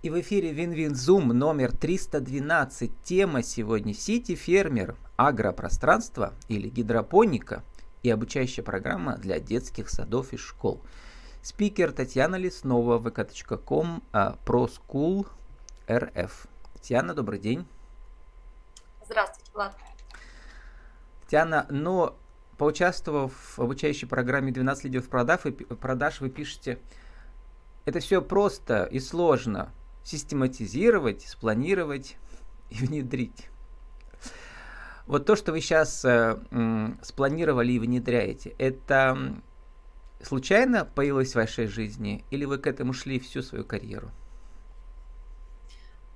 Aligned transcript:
И 0.00 0.10
в 0.10 0.20
эфире 0.20 0.52
Win-Win 0.52 0.99
Zoom 0.99 1.26
номер 1.30 1.72
312. 1.72 3.02
Тема 3.02 3.42
сегодня 3.42 3.92
«City 3.92 4.36
фермер. 4.36 4.94
Агропространство 5.16 6.34
или 6.46 6.68
гидропоника» 6.68 7.64
и 8.04 8.10
обучающая 8.10 8.62
программа 8.62 9.16
для 9.16 9.40
детских 9.40 9.90
садов 9.90 10.32
и 10.32 10.36
школ. 10.36 10.80
Спикер 11.42 11.90
Татьяна 11.90 12.36
Леснова, 12.36 13.00
vk.com, 13.00 14.04
ProSchool 14.12 15.26
РФ. 15.90 16.46
Татьяна, 16.74 17.12
добрый 17.12 17.40
день. 17.40 17.66
Здравствуйте, 19.04 19.50
Влад. 19.52 19.76
Татьяна, 21.24 21.66
но 21.70 22.16
поучаствовав 22.56 23.32
в 23.58 23.60
обучающей 23.60 24.06
программе 24.06 24.52
12 24.52 24.84
лидеров 24.84 25.08
продаж, 25.08 25.40
продаж 25.80 26.20
вы 26.20 26.30
пишете, 26.30 26.78
это 27.84 27.98
все 27.98 28.22
просто 28.22 28.84
и 28.84 29.00
сложно 29.00 29.72
систематизировать, 30.04 31.22
спланировать 31.22 32.16
и 32.70 32.74
внедрить. 32.76 33.48
Вот 35.06 35.24
то, 35.24 35.36
что 35.36 35.52
вы 35.52 35.60
сейчас 35.62 36.04
э, 36.04 36.38
спланировали 37.02 37.72
и 37.72 37.78
внедряете, 37.78 38.54
это 38.58 39.40
случайно 40.22 40.84
появилось 40.84 41.32
в 41.32 41.36
вашей 41.36 41.66
жизни 41.66 42.24
или 42.30 42.44
вы 42.44 42.58
к 42.58 42.66
этому 42.66 42.92
шли 42.92 43.18
всю 43.18 43.42
свою 43.42 43.64
карьеру? 43.64 44.10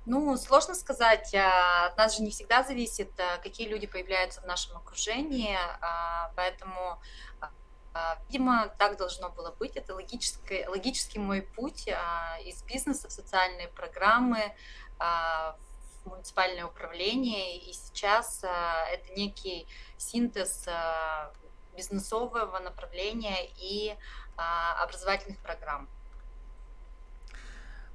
Ну, 0.05 0.35
сложно 0.35 0.75
сказать. 0.75 1.33
А, 1.33 1.87
от 1.87 1.97
нас 1.97 2.17
же 2.17 2.23
не 2.23 2.31
всегда 2.31 2.63
зависит, 2.63 3.09
а, 3.19 3.37
какие 3.37 3.69
люди 3.69 3.87
появляются 3.87 4.41
в 4.41 4.45
нашем 4.45 4.75
окружении, 4.75 5.57
а, 5.81 6.31
поэтому, 6.35 7.01
видимо, 8.27 8.69
так 8.77 8.97
должно 8.97 9.29
было 9.29 9.51
быть. 9.51 9.75
Это 9.75 9.93
логический, 9.93 10.65
логический 10.67 11.19
мой 11.19 11.41
путь 11.41 11.87
из 12.43 12.63
бизнеса 12.63 13.07
в 13.07 13.11
социальные 13.11 13.67
программы, 13.67 14.53
в 14.99 15.55
муниципальное 16.05 16.65
управление, 16.65 17.59
и 17.59 17.73
сейчас 17.73 18.43
это 18.43 19.13
некий 19.15 19.67
синтез 19.97 20.67
бизнесового 21.75 22.59
направления 22.59 23.47
и 23.57 23.95
образовательных 24.35 25.37
программ. 25.39 25.87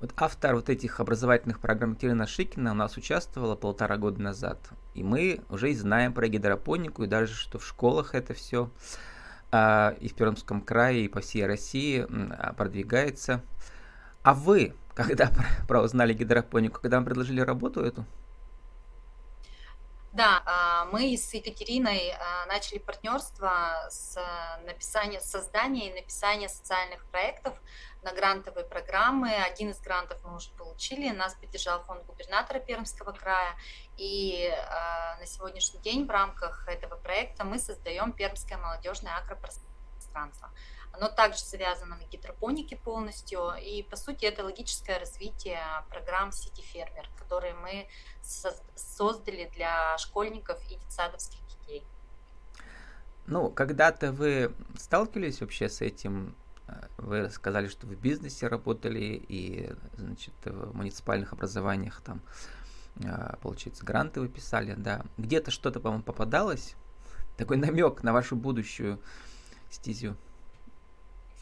Вот 0.00 0.12
автор 0.16 0.54
вот 0.54 0.69
этих 0.69 1.00
образовательных 1.00 1.58
программ 1.58 1.91
Екатерина 1.91 2.26
Шикина 2.28 2.70
у 2.70 2.74
нас 2.74 2.96
участвовала 2.96 3.56
полтора 3.56 3.96
года 3.96 4.22
назад. 4.22 4.58
И 4.94 5.02
мы 5.02 5.41
уже 5.48 5.72
и 5.72 5.74
знаем 5.74 6.12
про 6.12 6.28
гидропонику, 6.28 7.02
и 7.02 7.08
даже 7.08 7.34
что 7.34 7.58
в 7.58 7.66
школах 7.66 8.14
это 8.14 8.32
все 8.32 8.66
а, 8.66 8.70
и 9.50 10.08
в 10.08 10.14
Пермском 10.14 10.60
крае, 10.60 11.04
и 11.04 11.08
по 11.08 11.20
всей 11.20 11.46
России 11.46 12.06
а, 12.08 12.52
продвигается. 12.52 13.42
А 14.22 14.34
вы, 14.34 14.74
когда 14.94 15.30
про 15.66 15.82
узнали 15.82 16.12
гидропонику, 16.12 16.80
когда 16.80 16.98
вам 16.98 17.04
предложили 17.04 17.41
работу 17.41 17.80
эту? 17.80 18.04
Да, 20.12 20.42
а, 20.46 20.86
мы 20.86 21.16
с 21.16 21.32
Екатериной 21.32 22.10
а, 22.10 22.46
начали 22.46 22.78
партнерство 22.78 23.86
с 23.91 24.19
написания, 24.66 25.20
создания 25.20 25.91
и 25.91 25.94
написания 25.94 26.48
социальных 26.48 27.04
проектов 27.06 27.54
на 28.02 28.12
грантовые 28.12 28.64
программы. 28.64 29.34
Один 29.34 29.70
из 29.70 29.80
грантов 29.80 30.18
мы 30.24 30.36
уже 30.36 30.50
получили, 30.50 31.10
нас 31.10 31.34
поддержал 31.34 31.82
фонд 31.84 32.04
губернатора 32.06 32.60
Пермского 32.60 33.12
края. 33.12 33.54
И 33.96 34.50
на 35.18 35.27
сегодняшний 35.27 35.80
день 35.80 36.06
в 36.06 36.10
рамках 36.10 36.69
этого 36.69 36.96
проекта 36.96 37.44
мы 37.44 37.58
создаем 37.58 38.12
Пермское 38.12 38.58
молодежное 38.58 39.16
агропространство. 39.16 40.50
Оно 40.92 41.08
также 41.08 41.41
завязано 41.41 41.96
на 41.96 42.04
гидропонике 42.04 42.76
полностью, 42.76 43.52
и 43.60 43.82
по 43.82 43.94
сути 43.94 44.24
это 44.24 44.42
логическое 44.42 44.98
развитие 44.98 45.60
программ 45.91 46.30
City 46.30 46.64
Farmer, 46.74 47.06
которые 47.19 47.54
мы 47.54 47.88
создали 48.74 49.44
для 49.54 49.96
школьников 49.98 50.60
и 50.70 50.76
детсадовских 50.76 51.41
детей. 51.46 51.84
Ну, 53.26 53.50
когда-то 53.50 54.12
вы 54.12 54.54
сталкивались 54.78 55.41
вообще 55.41 55.69
с 55.69 55.82
этим? 55.82 56.34
Вы 56.96 57.30
сказали, 57.30 57.68
что 57.68 57.86
в 57.86 57.94
бизнесе 57.94 58.48
работали 58.48 59.22
и, 59.28 59.70
значит, 59.96 60.34
в 60.44 60.76
муниципальных 60.76 61.32
образованиях 61.32 62.00
там, 62.00 62.20
а, 63.04 63.36
получается, 63.42 63.84
гранты 63.84 64.20
вы 64.20 64.28
писали, 64.28 64.74
да. 64.76 65.04
Где-то 65.16 65.50
что-то, 65.50 65.80
по-моему, 65.80 66.02
попадалось? 66.02 66.74
Такой 67.36 67.56
намек 67.56 68.02
на 68.02 68.12
вашу 68.12 68.36
будущую 68.36 69.00
стезю 69.70 70.16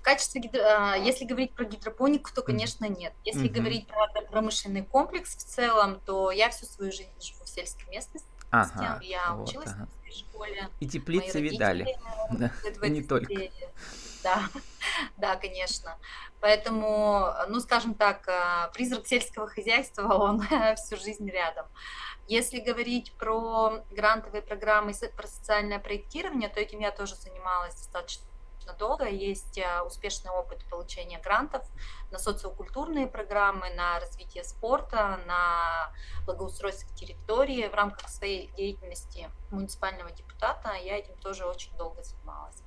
качестве, 0.06 0.40
гидро... 0.40 0.94
если 0.94 1.24
говорить 1.24 1.52
про 1.52 1.64
гидропонику, 1.64 2.30
то, 2.32 2.42
конечно, 2.42 2.88
нет. 2.88 3.12
Если 3.24 3.50
mm-hmm. 3.50 3.52
говорить 3.52 3.86
про 3.88 4.22
промышленный 4.22 4.84
комплекс 4.84 5.36
в 5.36 5.42
целом, 5.42 6.00
то 6.06 6.30
я 6.30 6.48
всю 6.50 6.64
свою 6.64 6.92
жизнь 6.92 7.10
живу 7.20 7.44
в 7.44 7.48
сельской 7.48 7.90
местности. 7.90 8.28
Ага, 8.52 9.00
я 9.02 9.34
вот, 9.34 9.48
училась 9.48 9.72
ага. 9.72 9.88
в 10.04 10.12
школе. 10.12 10.68
И 10.78 10.86
теплицы 10.86 11.40
видали. 11.40 11.98
Да, 12.30 12.88
не 12.88 13.02
только. 13.02 13.34
Да, 14.26 14.48
да, 15.16 15.36
конечно. 15.36 15.98
Поэтому, 16.40 17.32
ну, 17.48 17.60
скажем 17.60 17.94
так, 17.94 18.26
э, 18.28 18.72
призрак 18.74 19.06
сельского 19.06 19.46
хозяйства, 19.46 20.14
он 20.14 20.42
всю 20.76 20.96
жизнь 20.96 21.30
рядом. 21.30 21.66
Если 22.26 22.58
говорить 22.58 23.12
про 23.18 23.84
грантовые 23.90 24.42
программы, 24.42 24.92
про 25.16 25.26
социальное 25.28 25.78
проектирование, 25.78 26.48
то 26.48 26.58
этим 26.58 26.80
я 26.80 26.90
тоже 26.90 27.14
занималась 27.14 27.76
достаточно 27.76 28.26
достаточно 28.66 28.72
долго. 28.74 29.08
Есть 29.08 29.58
э, 29.58 29.82
успешный 29.82 30.30
опыт 30.30 30.64
получения 30.68 31.20
грантов 31.20 31.62
на 32.10 32.18
социокультурные 32.18 33.06
программы, 33.06 33.70
на 33.70 34.00
развитие 34.00 34.44
спорта, 34.44 35.20
на 35.26 35.92
благоустройство 36.24 36.94
территории. 36.96 37.68
В 37.68 37.74
рамках 37.74 38.08
своей 38.08 38.50
деятельности 38.56 39.30
муниципального 39.50 40.10
депутата 40.10 40.72
я 40.82 40.98
этим 40.98 41.16
тоже 41.18 41.46
очень 41.46 41.76
долго 41.76 42.02
занималась. 42.02 42.65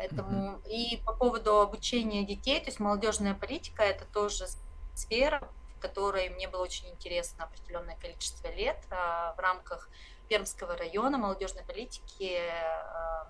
Поэтому 0.00 0.52
mm-hmm. 0.52 0.68
и 0.70 0.96
по 1.04 1.12
поводу 1.12 1.60
обучения 1.60 2.24
детей, 2.24 2.58
то 2.58 2.68
есть 2.68 2.80
молодежная 2.80 3.34
политика 3.34 3.82
это 3.82 4.06
тоже 4.06 4.46
сфера, 4.94 5.46
в 5.76 5.80
которой 5.80 6.30
мне 6.30 6.48
было 6.48 6.62
очень 6.62 6.88
интересно 6.88 7.44
определенное 7.44 7.96
количество 7.96 8.48
лет 8.48 8.78
э, 8.90 8.94
в 8.94 9.38
рамках 9.38 9.90
Пермского 10.30 10.74
района 10.74 11.18
молодежной 11.18 11.64
политики 11.64 12.38
э, 12.38 13.24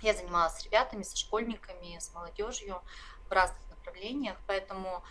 я 0.00 0.14
занималась 0.14 0.54
с 0.54 0.64
ребятами, 0.64 1.02
со 1.02 1.18
школьниками, 1.18 1.98
с 1.98 2.14
молодежью 2.14 2.80
в 3.28 3.32
разных 3.32 3.60
направлениях, 3.68 4.38
поэтому, 4.46 5.04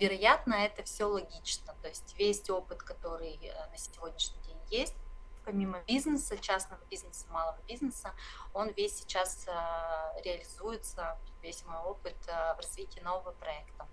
вероятно, 0.00 0.54
это 0.54 0.82
все 0.82 1.04
логично. 1.04 1.76
То 1.80 1.86
есть 1.86 2.18
весь 2.18 2.50
опыт, 2.50 2.82
который 2.82 3.38
э, 3.40 3.70
на 3.70 3.78
сегодняшний 3.78 4.42
день 4.42 4.58
есть, 4.68 4.96
помимо 5.44 5.80
бизнеса, 5.86 6.36
частного 6.38 6.80
бизнеса, 6.90 7.26
малого 7.30 7.58
бизнеса, 7.68 8.12
он 8.52 8.70
весь 8.70 8.96
сейчас 8.98 9.46
э, 9.46 10.22
реализуется, 10.24 11.18
весь 11.42 11.64
мой 11.66 11.78
опыт 11.78 12.16
э, 12.26 12.54
в 12.54 12.60
развитии 12.60 13.00
нового 13.00 13.32
проекта. 13.32 13.86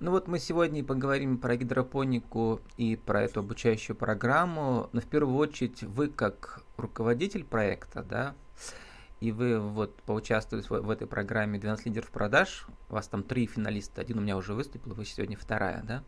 Ну 0.00 0.12
вот 0.12 0.28
мы 0.28 0.38
сегодня 0.38 0.82
поговорим 0.82 1.36
про 1.36 1.56
гидропонику 1.56 2.62
и 2.78 2.96
про 2.96 3.22
эту 3.22 3.40
обучающую 3.40 3.94
программу, 3.94 4.88
но 4.92 5.00
в 5.00 5.06
первую 5.06 5.36
очередь 5.36 5.82
вы 5.82 6.08
как 6.08 6.62
руководитель 6.78 7.44
проекта, 7.44 8.02
да, 8.02 8.34
и 9.20 9.32
вы 9.32 9.60
вот 9.60 9.94
поучаствовали 10.02 10.64
в, 10.66 10.88
этой 10.88 11.06
программе 11.06 11.58
12 11.58 11.86
лидеров 11.86 12.10
продаж, 12.10 12.66
у 12.88 12.94
вас 12.94 13.08
там 13.08 13.22
три 13.22 13.46
финалиста, 13.46 14.00
один 14.00 14.18
у 14.18 14.22
меня 14.22 14.38
уже 14.38 14.54
выступил, 14.54 14.94
вы 14.94 15.04
сегодня 15.04 15.36
вторая, 15.36 15.82
да? 15.82 16.02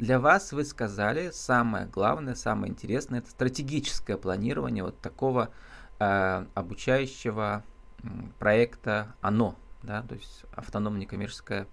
Для 0.00 0.18
вас 0.18 0.52
вы 0.52 0.64
сказали 0.64 1.30
самое 1.30 1.84
главное, 1.84 2.34
самое 2.34 2.72
интересное, 2.72 3.18
это 3.18 3.28
стратегическое 3.28 4.16
планирование 4.16 4.82
вот 4.82 4.98
такого 4.98 5.50
э, 5.98 6.46
обучающего 6.54 7.62
э, 8.02 8.08
проекта 8.38 9.14
ОНО, 9.20 9.56
да, 9.82 10.02
то 10.04 10.14
есть 10.14 10.46
автономная 10.52 11.04
коммерческая 11.04 11.66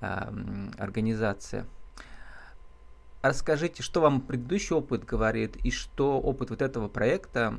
э, 0.00 0.68
организация. 0.78 1.66
Расскажите, 3.20 3.82
что 3.82 4.00
вам 4.00 4.22
предыдущий 4.22 4.74
опыт 4.74 5.04
говорит 5.04 5.56
и 5.56 5.70
что 5.70 6.18
опыт 6.22 6.48
вот 6.48 6.62
этого 6.62 6.88
проекта 6.88 7.54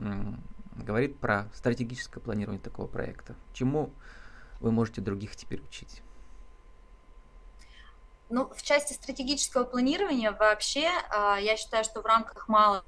говорит 0.75 1.19
про 1.19 1.49
стратегическое 1.53 2.19
планирование 2.19 2.63
такого 2.63 2.87
проекта. 2.87 3.35
Чему 3.53 3.93
вы 4.59 4.71
можете 4.71 5.01
других 5.01 5.35
теперь 5.35 5.61
учить? 5.61 6.01
Ну, 8.33 8.49
в 8.55 8.63
части 8.63 8.93
стратегического 8.93 9.63
планирования 9.63 10.31
вообще, 10.31 10.89
а, 11.11 11.37
я 11.37 11.55
считаю, 11.55 11.83
что 11.83 12.01
в 12.01 12.05
рамках 12.07 12.47
малого 12.47 12.83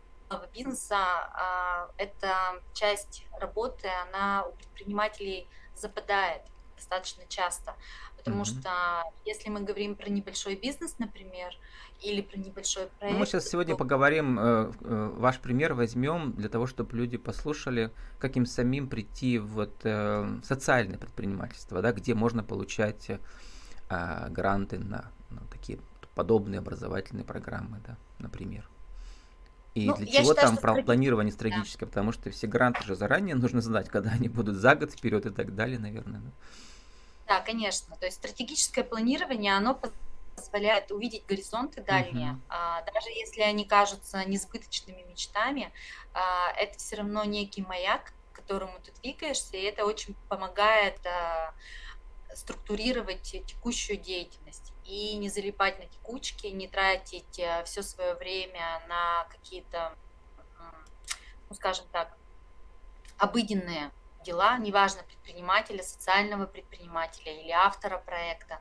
бизнеса 0.52 0.98
а, 0.98 1.88
эта 1.98 2.60
часть 2.74 3.28
работы, 3.40 3.88
она 4.08 4.44
у 4.48 4.54
предпринимателей 4.54 5.48
западает 5.76 6.42
достаточно 6.76 7.24
часто. 7.30 7.76
Потому 8.18 8.42
mm-hmm. 8.42 8.60
что 8.60 9.04
если 9.24 9.50
мы 9.52 9.62
говорим 9.62 9.94
про 9.94 10.10
небольшой 10.10 10.56
бизнес, 10.56 10.96
например, 10.98 11.56
или 12.02 12.22
про 12.22 12.38
небольшой 12.38 12.88
проект. 12.98 13.14
Ну, 13.14 13.20
мы 13.20 13.28
сейчас 13.28 13.48
сегодня 13.48 13.76
то... 13.76 13.78
поговорим, 13.78 14.40
э, 14.40 14.72
э, 14.82 15.12
ваш 15.16 15.40
пример 15.40 15.76
возьмем 15.76 16.34
для 16.34 16.50
того, 16.50 16.66
чтобы 16.66 16.98
люди 16.98 17.18
послушали, 17.18 17.92
как 18.18 18.36
им 18.36 18.48
самим 18.48 18.90
прийти 18.90 19.38
в 19.38 19.50
вот, 19.50 19.76
э, 19.84 20.40
социальное 20.44 20.98
предпринимательство, 20.98 21.84
да, 21.84 21.92
где 21.92 22.16
можно 22.16 22.44
получать 22.44 23.12
э, 23.12 24.30
гранты 24.30 24.80
на, 24.80 25.12
такие 25.52 25.80
подобные 26.16 26.60
образовательные 26.60 27.26
программы, 27.26 27.82
да, 27.86 27.98
например. 28.20 28.68
И 29.74 29.88
Ну, 29.88 29.98
для 29.98 30.08
чего 30.08 30.32
считаю, 30.32 30.48
там 30.48 30.58
про- 30.58 30.82
планирование 30.84 31.32
да. 31.32 31.36
стратегическое? 31.36 31.86
Потому 31.86 32.14
что 32.14 32.32
все 32.32 32.48
гранты 32.48 32.84
же 32.84 32.96
заранее 32.96 33.36
нужно 33.36 33.62
знать, 33.62 33.90
когда 33.90 34.12
они 34.12 34.30
будут 34.30 34.56
за 34.56 34.76
год 34.76 34.92
вперед 34.92 35.26
и 35.26 35.30
так 35.32 35.54
далее, 35.56 35.78
наверное. 35.80 36.22
да. 36.22 36.32
Да, 37.28 37.42
конечно. 37.42 37.96
То 37.98 38.06
есть 38.06 38.18
стратегическое 38.18 38.84
планирование, 38.84 39.58
оно 39.58 39.80
позволяет 40.38 40.92
увидеть 40.92 41.26
горизонты 41.26 41.82
дальние, 41.82 42.34
Мгм. 42.34 42.44
А, 42.50 42.82
даже 42.84 43.10
если 43.10 43.42
они 43.42 43.66
кажутся 43.66 44.24
несбыточными 44.26 45.02
мечтами, 45.10 45.74
а, 46.14 46.52
это 46.52 46.78
все 46.78 46.98
равно 46.98 47.24
некий 47.26 47.64
маяк, 47.64 48.14
к 48.32 48.36
которому 48.36 48.80
ты 48.84 48.92
двигаешься, 49.02 49.58
и 49.58 49.62
это 49.62 49.86
очень 49.86 50.16
помогает 50.30 51.00
а, 51.06 51.54
структурировать 52.34 53.24
текущую 53.46 53.98
деятельность 53.98 54.72
и 54.86 55.16
не 55.18 55.30
залипать 55.30 55.80
на 55.80 55.86
текучки, 55.86 56.48
не 56.48 56.68
тратить 56.68 57.42
все 57.66 57.82
свое 57.82 58.14
время 58.16 58.82
на 58.88 59.26
какие-то, 59.32 59.96
ну, 61.50 61.56
скажем 61.56 61.86
так, 61.92 62.16
обыденные 63.18 63.92
дела, 64.26 64.58
неважно, 64.58 65.04
предпринимателя, 65.04 65.84
социального 65.84 66.46
предпринимателя 66.46 67.32
или 67.40 67.52
автора 67.52 68.00
проекта. 68.00 68.60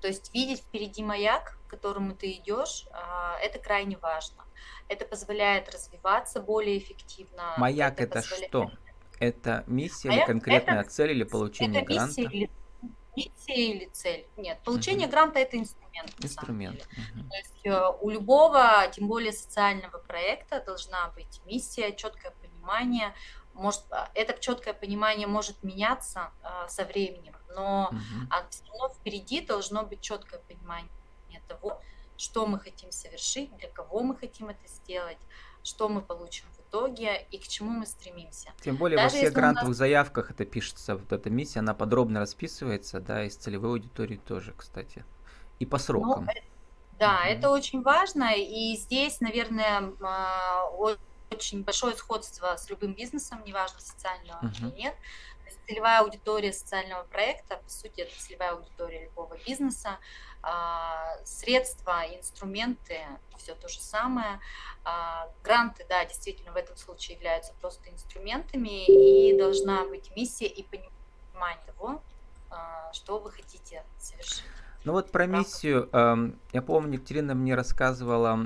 То 0.00 0.08
есть 0.08 0.32
видеть 0.32 0.60
впереди 0.60 1.02
маяк, 1.02 1.58
к 1.66 1.70
которому 1.70 2.14
ты 2.14 2.32
идешь, 2.32 2.86
а, 2.92 3.38
это 3.40 3.58
крайне 3.58 3.96
важно. 3.96 4.44
Это 4.88 5.04
позволяет 5.04 5.72
развиваться 5.72 6.40
более 6.40 6.78
эффективно. 6.78 7.54
Маяк 7.56 7.94
это 7.94 8.02
это 8.04 8.14
позволяет... 8.14 8.48
что? 8.48 8.70
Это 9.18 9.64
миссия 9.66 10.08
или 10.08 10.16
Маяк 10.16 10.26
конкретная 10.26 10.80
это, 10.82 10.90
цель 10.90 11.10
или 11.12 11.24
получение 11.24 11.82
это 11.82 11.92
миссия 11.92 12.22
гранта? 12.22 12.36
или 12.36 12.50
миссия 13.16 13.72
или 13.72 13.86
цель. 13.86 14.28
Нет, 14.36 14.62
получение 14.64 15.06
Мгм. 15.06 15.10
гранта 15.10 15.38
это 15.38 15.56
инструмент. 15.58 16.12
Инструмент. 16.18 16.88
Мгм. 17.14 17.28
То 17.30 17.36
есть 17.36 17.66
э, 17.66 17.90
у 18.00 18.10
любого, 18.10 18.86
тем 18.92 19.08
более 19.08 19.32
социального 19.32 19.98
проекта, 19.98 20.62
должна 20.64 21.08
быть 21.10 21.40
миссия, 21.46 21.92
четкое 21.92 22.32
понимание. 22.32 23.14
Может, 23.54 23.84
а, 23.90 24.10
это 24.14 24.38
четкое 24.38 24.74
понимание 24.74 25.26
может 25.26 25.62
меняться 25.62 26.30
а, 26.42 26.68
со 26.68 26.84
временем, 26.84 27.34
но 27.48 27.88
Мгм. 27.90 28.28
а, 28.30 28.46
все 28.50 28.64
равно 28.66 28.90
впереди 28.94 29.40
должно 29.40 29.82
быть 29.84 30.02
четкое 30.02 30.40
понимание 30.40 30.90
того, 31.48 31.80
что 32.16 32.46
мы 32.46 32.58
хотим 32.58 32.90
совершить, 32.92 33.54
для 33.56 33.68
кого 33.68 34.02
мы 34.02 34.16
хотим 34.16 34.48
это 34.48 34.66
сделать, 34.68 35.18
что 35.62 35.88
мы 35.88 36.00
получим 36.02 36.46
итоге 36.66 37.22
и 37.30 37.38
к 37.38 37.48
чему 37.48 37.70
мы 37.70 37.86
стремимся. 37.86 38.54
Тем 38.60 38.76
более 38.78 38.98
во 38.98 39.08
Даже 39.08 39.16
всех 39.16 39.32
если 39.32 39.40
у 39.40 39.48
нас 39.50 39.68
грантовых 39.68 39.74
заявках 39.74 40.30
это 40.30 40.44
пишется, 40.44 40.96
вот 40.96 41.12
эта 41.12 41.30
миссия, 41.30 41.60
она 41.60 41.74
подробно 41.74 42.20
расписывается, 42.20 43.00
да, 43.00 43.24
и 43.24 43.30
с 43.30 43.36
целевой 43.36 43.70
аудиторией 43.70 44.20
тоже, 44.20 44.54
кстати. 44.54 45.04
И 45.58 45.66
по 45.66 45.78
Ну, 45.92 46.14
срокам. 46.18 46.32
э, 46.34 46.40
да, 46.92 47.24
Мгм. 47.24 47.26
это 47.26 47.50
очень 47.50 47.82
важно, 47.82 48.34
и 48.36 48.76
здесь, 48.76 49.20
наверное, 49.20 49.92
а, 50.02 50.68
очень 51.30 51.64
большое 51.64 51.96
сходство 51.96 52.56
с 52.56 52.68
любым 52.70 52.94
бизнесом, 52.94 53.42
неважно, 53.44 53.80
социального 53.80 54.42
Мгм. 54.42 54.72
или 54.72 54.82
нет. 54.82 54.96
Целевая 55.66 56.00
аудитория 56.00 56.52
социального 56.52 57.04
проекта, 57.04 57.56
по 57.58 57.68
сути, 57.68 58.00
это 58.00 58.16
целевая 58.16 58.52
аудитория 58.52 59.04
любого 59.06 59.38
бизнеса. 59.46 59.98
А, 60.48 61.16
Средства, 61.24 62.04
инструменты, 62.16 63.00
все 63.36 63.56
то 63.56 63.68
же 63.68 63.80
самое. 63.80 64.38
А, 64.84 65.28
Гранты, 65.42 65.84
да, 65.88 66.04
действительно, 66.04 66.52
в 66.52 66.56
этом 66.56 66.76
случае 66.76 67.16
являются 67.16 67.52
просто 67.60 67.90
инструментами, 67.90 68.86
и 68.86 69.36
должна 69.36 69.84
быть 69.86 70.12
миссия 70.14 70.46
и 70.46 70.62
понимание 70.62 71.58
того, 71.66 72.00
а, 72.48 72.92
что 72.92 73.18
вы 73.18 73.32
хотите 73.32 73.82
совершить. 73.98 74.44
Ну 74.84 74.92
вот 74.92 75.10
про 75.10 75.26
миссию, 75.26 75.88
эм, 75.92 76.38
я 76.52 76.62
помню, 76.62 76.94
Екатерина 76.94 77.34
мне 77.34 77.56
рассказывала, 77.56 78.38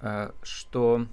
э, 0.00 0.32
что 0.42 1.06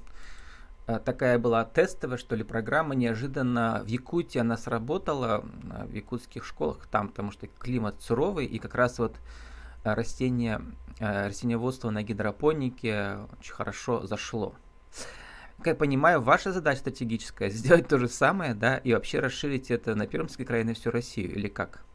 э, 0.87 0.99
такая 0.99 1.37
была 1.37 1.65
тестовая, 1.65 2.17
что 2.17 2.37
ли, 2.37 2.45
программа, 2.45 2.95
неожиданно 2.95 3.81
в 3.83 3.87
Якутии 3.87 4.39
она 4.39 4.55
сработала, 4.55 5.41
м, 5.41 5.87
в 5.87 5.93
якутских 5.93 6.45
школах, 6.45 6.87
там, 6.87 7.09
потому 7.09 7.31
что 7.33 7.47
климат 7.47 8.01
суровый, 8.01 8.45
и 8.45 8.57
как 8.57 8.75
раз 8.75 8.99
вот 8.99 9.17
э, 9.83 9.93
растение, 9.93 10.61
э, 10.99 11.27
растениеводство 11.27 11.89
на 11.89 12.03
гидропонике 12.03 13.27
очень 13.39 13.53
хорошо 13.53 14.05
зашло. 14.05 14.55
Как 15.57 15.67
я 15.67 15.75
понимаю, 15.75 16.21
ваша 16.21 16.51
задача 16.51 16.79
стратегическая 16.81 17.49
сделать 17.49 17.87
то 17.87 17.97
же 17.97 18.07
самое, 18.07 18.53
да, 18.53 18.77
и 18.77 18.93
вообще 18.93 19.19
расширить 19.19 19.71
это 19.71 19.95
на 19.95 20.07
Пермский 20.07 20.45
край 20.45 20.61
и 20.61 20.63
на 20.63 20.73
всю 20.73 20.91
Россию, 20.91 21.33
или 21.35 21.47
как? 21.47 21.85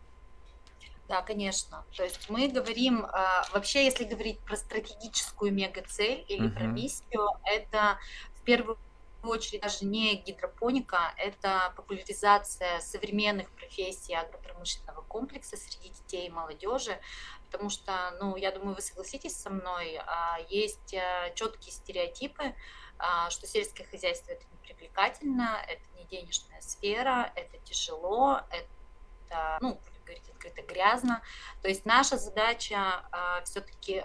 Да, 1.09 1.23
конечно. 1.23 1.87
То 1.95 2.05
есть 2.05 2.29
мы 2.29 2.49
говорим, 2.49 3.05
а, 3.07 3.49
вообще, 3.53 3.85
если 3.87 4.05
говорить 4.05 4.45
про 4.45 4.57
стратегическую 4.57 5.53
мегацель 5.55 6.25
или 6.29 6.49
про 6.49 6.67
Мгм. 6.67 6.75
миссию, 6.75 7.23
это 7.45 7.99
в 8.35 8.43
первую 8.43 8.79
очередь 9.27 9.63
даже 9.63 9.85
не 9.85 10.17
гидропоника, 10.17 11.13
это 11.17 11.73
популяризация 11.77 12.81
современных 12.81 13.51
профессий 13.51 14.15
агропромышленного 14.15 15.03
комплекса 15.03 15.57
среди 15.57 15.91
детей 15.91 16.29
и 16.29 16.31
молодежи, 16.31 17.01
потому 17.47 17.71
что, 17.71 18.17
ну, 18.21 18.37
я 18.37 18.53
думаю, 18.53 18.77
вы 18.77 18.83
согласитесь 18.83 19.37
со 19.37 19.51
мной, 19.51 19.99
а, 20.07 20.39
есть 20.49 20.95
четкие 21.35 21.73
стереотипы, 21.73 22.55
а, 22.99 23.31
что 23.31 23.47
сельское 23.47 23.85
хозяйство 23.85 24.33
это 24.33 24.45
не 24.51 24.59
привлекательно, 24.59 25.59
это 25.67 25.83
не 25.97 26.05
денежная 26.05 26.61
сфера, 26.61 27.33
это 27.37 27.59
тяжело, 27.59 28.41
это, 28.51 29.59
ну, 29.61 29.81
говорить 30.05 30.29
открыто, 30.31 30.63
грязно. 30.63 31.23
То 31.63 31.69
есть 31.69 31.85
наша 31.85 32.17
задача 32.17 33.07
а, 33.13 33.43
все-таки 33.45 34.05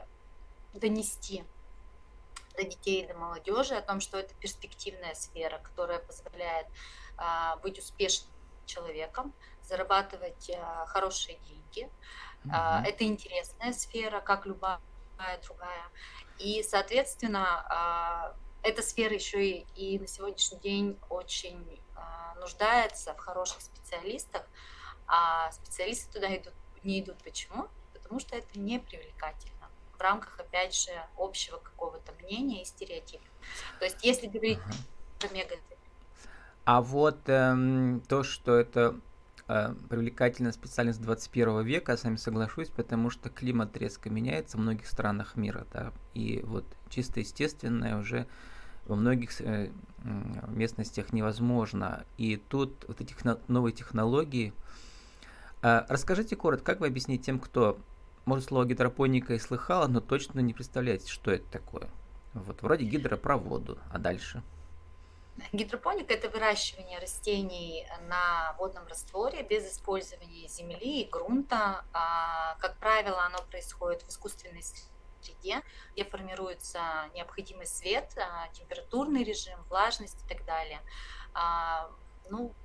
донести 0.73 1.43
до 2.55 2.63
детей 2.63 3.03
и 3.03 3.07
до 3.07 3.13
молодежи 3.15 3.75
о 3.75 3.81
том, 3.81 3.99
что 3.99 4.17
это 4.17 4.33
перспективная 4.35 5.13
сфера, 5.15 5.59
которая 5.59 5.99
позволяет 5.99 6.67
а, 7.17 7.57
быть 7.57 7.79
успешным 7.79 8.31
человеком, 8.65 9.33
зарабатывать 9.63 10.51
а, 10.55 10.85
хорошие 10.85 11.37
деньги. 11.39 11.89
А, 12.49 12.79
Мгм. 12.79 12.85
это 12.85 13.03
интересная 13.05 13.73
сфера, 13.73 14.21
как 14.21 14.45
любая 14.45 14.79
другая. 15.43 15.89
И, 16.37 16.63
соответственно, 16.63 17.65
а, 17.69 18.35
эта 18.63 18.81
сфера 18.81 19.13
еще 19.13 19.45
и, 19.45 19.67
и 19.75 19.99
на 19.99 20.07
сегодняшний 20.07 20.59
день 20.59 20.99
очень 21.09 21.81
а, 21.95 22.35
нуждается 22.35 23.13
в 23.13 23.17
хороших 23.19 23.61
специалистах, 23.61 24.43
а 25.07 25.51
специалисты 25.51 26.11
туда 26.13 26.35
идут, 26.35 26.53
не 26.83 27.01
идут. 27.01 27.23
Почему? 27.23 27.67
Потому 27.93 28.19
что 28.19 28.35
это 28.35 28.59
не 28.59 28.79
привлекательно 28.79 29.62
рамках, 30.03 30.39
опять 30.39 30.75
же, 30.75 30.91
общего 31.17 31.57
какого-то 31.57 32.11
мнения 32.21 32.61
и 32.61 32.65
стереотипа. 32.65 33.23
То 33.79 33.85
есть, 33.85 34.03
если 34.03 34.27
говорить 34.27 34.59
Ага. 34.63 34.73
про 35.19 35.27
мега 35.29 35.55
А 36.65 36.81
вот 36.81 37.21
эм, 37.27 38.01
то, 38.07 38.23
что 38.23 38.55
это 38.55 38.99
э, 39.47 39.73
привлекательная 39.89 40.51
специальность 40.51 41.01
21 41.01 41.63
века, 41.63 41.93
я 41.93 41.97
с 41.97 42.03
вами 42.03 42.17
соглашусь, 42.17 42.69
потому 42.69 43.09
что 43.09 43.29
климат 43.29 43.75
резко 43.77 44.09
меняется 44.09 44.57
в 44.57 44.59
многих 44.61 44.87
странах 44.87 45.35
мира, 45.35 45.65
да, 45.73 45.91
и 46.13 46.41
вот 46.43 46.65
чисто 46.89 47.19
естественное 47.19 47.97
уже 47.97 48.27
во 48.85 48.95
многих 48.95 49.39
э, 49.41 49.71
местностях 50.47 51.13
невозможно. 51.13 52.05
И 52.17 52.37
тут 52.37 52.85
вот 52.87 53.01
эти 53.01 53.13
техно- 53.13 53.39
новые 53.47 53.73
технологии. 53.73 54.53
А, 55.61 55.85
расскажите 55.87 56.35
коротко, 56.35 56.65
как 56.65 56.79
вы 56.81 56.87
объясните 56.87 57.23
тем, 57.23 57.39
кто, 57.39 57.79
может, 58.25 58.47
слово 58.47 58.65
гидропоника 58.65 59.33
и 59.33 59.39
слыхала, 59.39 59.87
но 59.87 59.99
точно 60.01 60.39
не 60.39 60.53
представляете, 60.53 61.11
что 61.11 61.31
это 61.31 61.45
такое? 61.51 61.89
Вот 62.33 62.61
вроде 62.61 62.85
гидропроводу, 62.85 63.79
а 63.91 63.97
дальше? 63.99 64.43
Гидропоника– 65.51 66.13
это 66.13 66.29
выращивание 66.29 66.99
растений 66.99 67.87
на 68.07 68.53
водном 68.59 68.85
растворе 68.87 69.41
без 69.43 69.71
использования 69.71 70.47
земли 70.47 71.01
и 71.01 71.09
грунта. 71.09 71.85
А, 71.91 72.55
Как 72.59 72.77
правило, 72.77 73.23
оно 73.25 73.39
происходит 73.49 74.03
в 74.03 74.09
искусственной 74.09 74.63
среде, 75.21 75.61
где 75.93 76.05
формируется 76.05 76.79
необходимый 77.15 77.65
свет, 77.65 78.13
а, 78.17 78.47
температурный 78.53 79.23
режим, 79.23 79.63
влажность 79.69 80.23
и 80.23 80.27
так 80.27 80.45
далее. 80.45 80.81
А, 81.33 81.89
Ну, 82.29 82.55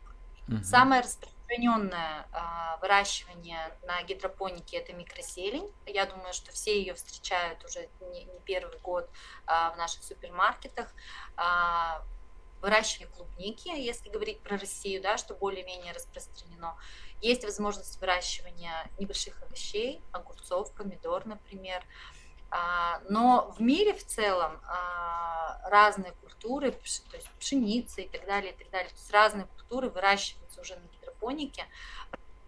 Мгм. 0.47 0.63
Самое 0.63 1.03
распространенное 1.03 1.38
а, 2.33 2.77
выращивание 2.83 3.75
на 3.83 4.03
гидропонике 4.03 4.77
это 4.77 4.93
микроселень. 4.93 5.73
Я 5.87 6.05
думаю, 6.05 6.35
что 6.35 6.53
все 6.53 6.79
ее 6.79 6.95
встречают 6.95 7.65
уже 7.65 7.89
не, 8.13 8.29
первый 8.45 8.79
год 8.81 9.09
а, 9.47 9.71
в 9.71 9.79
наших 9.79 10.05
супермаркетах. 10.05 10.93
А, 11.37 12.05
выращивание 12.61 13.09
клубники, 13.09 13.69
если 13.69 14.11
говорить 14.11 14.41
про 14.41 14.59
Россию, 14.59 15.01
да, 15.01 15.17
что 15.17 15.35
более-менее 15.35 15.93
распространено. 15.93 16.77
Есть 17.23 17.45
возможность 17.45 17.99
выращивания 18.01 18.91
небольших 18.99 19.43
овощей, 19.43 20.03
огурцов, 20.13 20.75
помидор, 20.75 21.25
например. 21.25 21.85
Но 23.09 23.55
в 23.57 23.61
мире 23.61 23.95
в 23.95 24.05
целом 24.05 24.61
разные 25.65 26.13
культуры, 26.13 26.73
то 26.73 27.17
есть 27.17 27.31
пшеница 27.39 28.01
и 28.01 28.09
так 28.09 28.27
далее, 28.27 28.53
и 28.53 28.57
так 28.57 28.71
далее, 28.71 28.89
то 28.89 28.97
есть 28.97 29.11
разные 29.13 29.47
культуры 29.47 29.91
выращиваются 29.91 30.61
уже 30.61 30.75
на 30.77 30.89
гидропонике. 31.19 31.67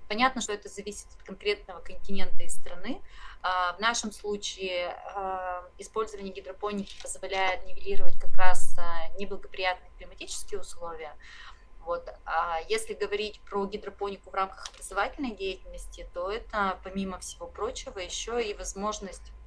Понятно, 0.08 0.40
что 0.40 0.52
это 0.52 0.68
зависит 0.68 1.06
от 1.16 1.22
конкретного 1.22 1.80
континента 1.80 2.42
и 2.42 2.48
страны. 2.48 3.00
В 3.42 3.76
нашем 3.78 4.12
случае 4.12 4.94
использование 5.78 6.32
гидропоники 6.32 7.00
позволяет 7.00 7.64
нивелировать 7.66 8.18
как 8.18 8.36
раз 8.36 8.76
неблагоприятные 9.18 9.90
климатические 9.98 10.60
условия. 10.60 11.16
Вот. 11.86 12.08
А 12.26 12.58
если 12.68 12.94
говорить 12.94 13.40
про 13.42 13.64
гидропонику 13.66 14.30
в 14.30 14.34
рамках 14.34 14.68
образовательной 14.70 15.34
деятельности, 15.34 16.08
то 16.12 16.30
это, 16.30 16.78
помимо 16.84 17.18
всего 17.20 17.46
прочего, 17.46 17.98
еще 17.98 18.42
и 18.44 18.52
возможность 18.52 19.22
а, 19.30 19.39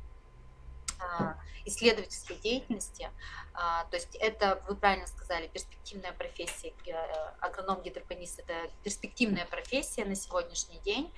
исследовательской 1.66 2.36
деятельности. 2.38 3.10
А, 3.54 3.86
то 3.86 3.96
есть 3.98 4.16
это, 4.16 4.62
вы 4.68 4.76
правильно 4.76 5.08
сказали, 5.08 5.48
перспективная 5.48 6.12
профессия, 6.12 6.74
э, 6.86 6.94
агроном-гидропонист– 7.40 8.40
это 8.48 8.70
перспективная 8.84 9.46
профессия 9.46 10.06
на 10.06 10.16
сегодняшний 10.16 10.80
день. 10.80 11.14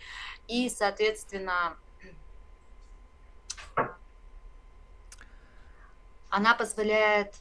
И, 0.47 0.69
соответственно, 0.69 1.77
она 6.29 6.53
позволяет 6.53 7.35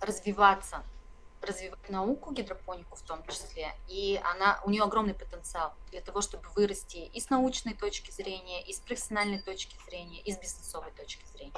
развиваться 0.00 0.84
развивать 1.48 1.90
науку, 1.90 2.32
гидропонику 2.32 2.96
в 2.96 3.02
том 3.02 3.22
числе, 3.26 3.74
и 3.88 4.20
она, 4.34 4.60
у 4.64 4.70
нее 4.70 4.82
огромный 4.82 5.14
потенциал 5.14 5.74
для 5.90 6.00
того, 6.00 6.20
чтобы 6.20 6.44
вырасти 6.54 6.98
и 6.98 7.20
с 7.20 7.30
научной 7.30 7.74
точки 7.74 8.10
зрения, 8.10 8.62
и 8.62 8.72
с 8.72 8.80
профессиональной 8.80 9.40
точки 9.40 9.76
зрения, 9.86 10.20
и 10.20 10.32
с 10.32 10.38
бизнесовой 10.38 10.92
точки 10.92 11.24
зрения. 11.32 11.52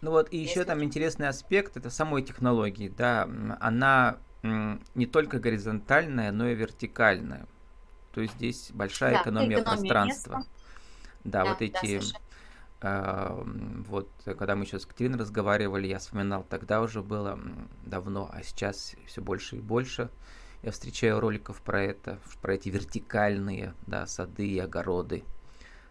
Ну 0.00 0.10
вот, 0.10 0.32
и 0.32 0.36
еще 0.36 0.64
там 0.64 0.84
интересный 0.84 1.28
аспект, 1.28 1.76
это 1.76 1.88
самой 1.88 2.22
технологии, 2.22 2.88
да, 2.88 3.28
она 3.60 4.18
не 4.42 5.06
только 5.06 5.38
горизонтальная, 5.38 6.30
но 6.30 6.48
и 6.48 6.54
вертикальная. 6.54 7.46
То 8.12 8.20
есть 8.20 8.34
здесь 8.34 8.70
большая 8.72 9.14
да, 9.14 9.22
экономия, 9.22 9.60
экономия 9.60 9.80
пространства. 9.80 10.36
Места. 10.36 10.50
Да, 11.24 11.44
да, 11.44 11.50
вот 11.50 11.62
эти 11.62 11.98
да, 11.98 12.18
вот, 13.88 14.10
когда 14.24 14.54
мы 14.54 14.64
еще 14.64 14.78
с 14.78 14.84
Катериной 14.84 15.18
разговаривали, 15.18 15.86
я 15.86 15.98
вспоминал, 15.98 16.44
тогда 16.48 16.82
уже 16.82 17.02
было 17.02 17.38
давно, 17.86 18.28
а 18.30 18.42
сейчас 18.42 18.94
все 19.06 19.22
больше 19.22 19.56
и 19.56 19.60
больше. 19.60 20.10
Я 20.62 20.70
встречаю 20.70 21.18
роликов 21.18 21.62
про 21.62 21.82
это, 21.82 22.18
про 22.42 22.54
эти 22.54 22.68
вертикальные 22.68 23.74
да, 23.86 24.06
сады 24.06 24.46
и 24.46 24.58
огороды, 24.58 25.24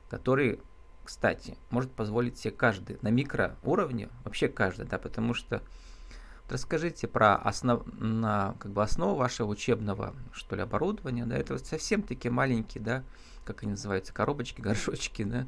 которые, 0.09 0.59
кстати, 1.03 1.57
может 1.71 1.91
позволить 1.91 2.37
себе 2.37 2.51
каждый 2.51 2.99
на 3.01 3.09
микроуровне, 3.09 4.09
вообще 4.23 4.47
каждый, 4.47 4.85
да, 4.85 4.99
потому 4.99 5.33
что 5.33 5.63
вот 6.43 6.51
расскажите 6.51 7.07
про 7.07 7.35
основ, 7.35 7.83
на, 7.85 8.55
как 8.59 8.71
бы 8.71 8.83
основу 8.83 9.15
вашего 9.15 9.47
учебного, 9.47 10.13
что 10.31 10.55
ли, 10.55 10.61
оборудования, 10.61 11.25
да, 11.25 11.37
это 11.37 11.53
вот 11.53 11.65
совсем 11.65 12.03
такие 12.03 12.31
маленькие, 12.31 12.83
да, 12.83 13.03
как 13.45 13.63
они 13.63 13.71
называются, 13.71 14.13
коробочки, 14.13 14.61
горшочки, 14.61 15.23
да, 15.23 15.47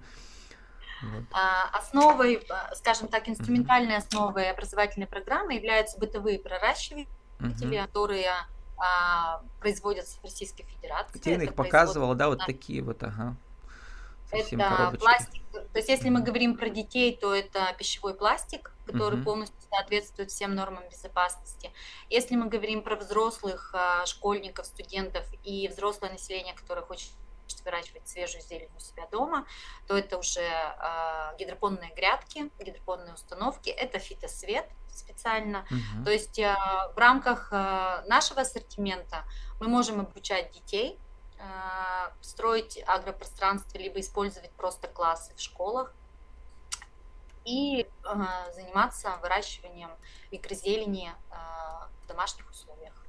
основой, 1.74 2.46
а, 2.50 2.76
скажем 2.76 3.08
так, 3.08 3.28
инструментальной 3.30 3.98
основой 3.98 4.50
образовательной 4.50 5.08
программы 5.08 5.56
являются 5.56 6.00
бытовые 6.00 6.40
проращиватели, 6.40 7.08
угу. 7.40 7.86
которые 7.86 8.32
а, 8.78 9.42
производятся 9.60 10.20
в 10.20 10.24
Российской 10.24 10.64
Федерации. 10.64 11.14
Катерина 11.14 11.44
их 11.44 11.56
показывала, 11.56 12.16
да, 12.16 12.30
вот 12.30 12.46
такие 12.46 12.82
вот, 12.82 13.02
ага. 13.04 13.36
Совсем 14.30 14.60
это 14.60 14.70
коробочки. 14.76 15.04
пластик. 15.04 15.44
То 15.52 15.78
есть, 15.78 15.90
если 15.90 16.10
мы 16.10 16.22
говорим 16.22 16.58
про 16.58 16.70
детей, 16.70 17.16
то 17.16 17.34
это 17.34 17.74
пищевой 17.78 18.16
пластик, 18.16 18.72
который 18.86 19.20
угу. 19.20 19.26
полностью 19.26 19.60
соответствует 19.70 20.32
всем 20.32 20.56
нормам 20.56 20.84
безопасности. 20.90 21.72
Если 22.10 22.36
мы 22.36 22.48
говорим 22.48 22.82
про 22.82 22.96
взрослых 22.96 23.74
школьников, 24.06 24.66
студентов 24.66 25.26
и 25.44 25.68
взрослое 25.68 26.12
население, 26.12 26.54
которое 26.54 26.82
хочет 27.46 27.64
выращивать 27.64 28.08
свежую 28.08 28.42
зелень 28.42 28.70
у 28.76 28.80
себя 28.80 29.08
дома, 29.08 29.46
то 29.88 29.98
это 29.98 30.18
уже 30.18 30.42
э, 30.42 31.38
гидропонные 31.38 31.94
грядки, 31.94 32.50
гидропонные 32.60 33.14
установки, 33.14 33.70
это 33.70 34.00
фитосвет 34.00 34.68
специально. 34.90 35.66
Угу. 35.70 36.06
То 36.06 36.12
есть 36.12 36.40
э, 36.40 36.56
в 36.96 36.98
рамках 36.98 37.50
э, 37.52 38.04
нашего 38.08 38.42
ассортимента 38.42 39.24
мы 39.60 39.68
можем 39.68 40.00
обучать 40.00 40.52
детей, 40.52 41.00
э, 41.38 42.12
строить 42.22 42.84
агропространство, 42.88 43.78
либо 43.78 44.00
использовать 44.00 44.52
просто 44.52 44.88
классы 44.88 45.34
в 45.36 45.40
школах 45.40 45.94
и 47.44 47.82
э, 47.82 47.88
заниматься 48.54 49.18
выращиванием 49.22 49.92
микрозелени 50.32 51.10
э, 51.10 51.36
в 52.04 52.08
домашних 52.08 52.50
условиях. 52.50 53.05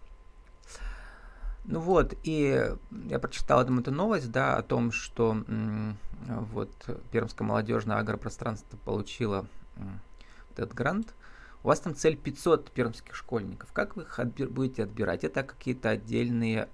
Ну 1.68 1.80
вот, 1.80 2.14
и 2.22 2.64
я 3.08 3.18
прочитал 3.18 3.64
там 3.64 3.80
эту 3.80 3.90
новость, 3.90 4.30
да, 4.30 4.56
о 4.56 4.62
том, 4.62 4.92
что 4.92 5.36
вот 6.52 6.70
Пермское 7.10 7.46
молодежное 7.46 7.98
агропространство 7.98 8.76
получило 8.84 9.46
этот 10.52 10.72
грант. 10.72 11.14
У 11.64 11.68
вас 11.68 11.80
там 11.80 11.96
цель 11.96 12.16
500 12.16 12.70
пермских 12.70 13.16
школьников. 13.16 13.72
Как 13.72 13.96
вы 13.96 14.04
их 14.04 14.18
отбир, 14.20 14.48
будете 14.48 14.84
отбирать? 14.84 15.24
Это 15.24 15.42
какие-то 15.42 15.90
отдельные 15.90 16.68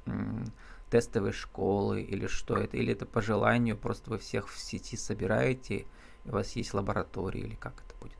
тестовые 0.90 1.32
школы 1.32 2.02
или 2.02 2.26
что 2.26 2.58
это? 2.58 2.76
Или 2.76 2.92
это 2.92 3.06
по 3.06 3.22
желанию, 3.22 3.78
просто 3.78 4.10
вы 4.10 4.18
всех 4.18 4.50
в 4.50 4.58
сети 4.58 4.96
собираете, 4.96 5.86
и 6.24 6.28
у 6.28 6.32
вас 6.32 6.54
есть 6.54 6.74
лаборатории, 6.74 7.40
или 7.40 7.54
как 7.54 7.72
это 7.86 7.94
будет? 7.98 8.18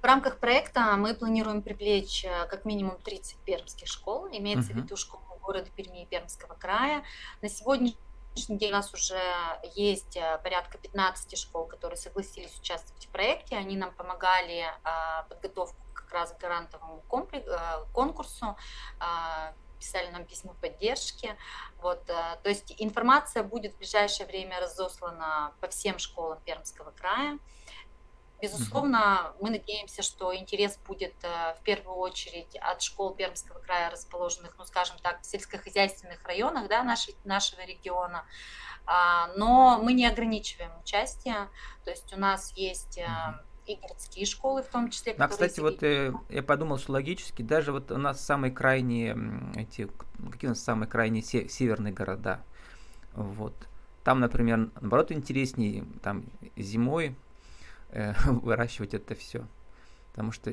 В 0.00 0.04
рамках 0.04 0.36
проекта 0.36 0.96
мы 0.96 1.14
планируем 1.14 1.60
привлечь 1.60 2.24
э, 2.24 2.46
как 2.48 2.64
минимум 2.64 2.96
30 3.02 3.36
пермских 3.38 3.88
школ, 3.88 4.28
имеется 4.30 4.70
uh-huh. 4.70 4.74
в 4.74 4.84
виду 4.84 4.96
школы 4.96 5.27
города 5.48 5.70
Перми 5.70 6.02
и 6.02 6.06
Пермского 6.06 6.54
края. 6.54 7.02
На 7.40 7.48
сегодняшний 7.48 7.96
день 8.58 8.68
у 8.68 8.74
нас 8.74 8.92
уже 8.92 9.18
есть 9.74 10.14
э, 10.14 10.38
порядка 10.42 10.76
15 10.76 11.38
школ, 11.38 11.64
которые 11.64 11.96
согласились 11.96 12.58
участвовать 12.58 13.06
в 13.06 13.08
проекте. 13.08 13.56
Они 13.56 13.74
нам 13.74 13.94
помогали 13.94 14.66
а, 14.84 15.22
подготовку 15.22 15.80
как 15.94 16.12
раз 16.12 16.32
к 16.32 16.38
грантовому 16.38 17.02
э, 17.32 17.84
конкурсу 17.94 18.58
а, 19.00 19.54
писали 19.80 20.10
нам 20.10 20.26
письма 20.26 20.52
поддержки. 20.60 21.34
Вот, 21.80 22.02
э, 22.10 22.36
то 22.42 22.48
есть 22.50 22.74
информация 22.76 23.42
будет 23.42 23.72
в 23.72 23.78
ближайшее 23.78 24.26
время 24.26 24.60
разослана 24.60 25.54
по 25.62 25.68
всем 25.68 25.98
школам 25.98 26.40
Пермского 26.44 26.90
края. 26.90 27.38
Безусловно, 28.40 29.32
мы 29.40 29.50
надеемся, 29.50 30.02
что 30.02 30.34
интерес 30.36 30.78
будет 30.86 31.14
э, 31.22 31.54
в 31.58 31.62
первую 31.64 31.96
очередь 31.96 32.54
от 32.60 32.82
школ 32.82 33.14
Пермского 33.14 33.58
края, 33.58 33.90
расположенных, 33.90 34.54
ну, 34.58 34.64
скажем 34.64 34.96
так, 35.02 35.22
в 35.22 35.26
сельскохозяйственных 35.26 36.22
районах 36.24 36.68
да, 36.68 36.84
нашей, 36.84 37.16
нашего 37.24 37.62
региона. 37.66 38.24
А, 38.86 39.28
но 39.36 39.80
мы 39.82 39.92
не 39.92 40.06
ограничиваем 40.06 40.70
участие, 40.80 41.48
то 41.84 41.90
есть 41.90 42.12
у 42.14 42.18
нас 42.18 42.52
есть 42.56 42.98
э, 42.98 43.06
и 43.66 43.76
городские 43.76 44.24
школы 44.24 44.62
в 44.62 44.68
том 44.68 44.88
числе. 44.88 45.14
А, 45.18 45.28
кстати, 45.28 45.60
вот 45.60 45.82
э, 45.82 46.14
я 46.28 46.42
подумал, 46.42 46.78
что 46.78 46.92
логически, 46.92 47.42
даже 47.42 47.72
вот 47.72 47.90
у 47.90 47.98
нас 47.98 48.24
самые 48.24 48.52
крайние, 48.52 49.18
эти, 49.56 49.90
какие 50.30 50.46
у 50.46 50.52
нас 50.52 50.62
самые 50.62 50.88
крайние 50.88 51.22
се- 51.22 51.48
северные 51.48 51.92
города, 51.92 52.42
вот, 53.14 53.54
там, 54.04 54.20
например, 54.20 54.70
наоборот, 54.80 55.12
интереснее, 55.12 55.84
там 56.02 56.24
зимой 56.56 57.16
э, 57.90 58.14
выращивать 58.24 58.94
это 58.94 59.14
все. 59.14 59.46
Потому 60.12 60.32
что 60.32 60.52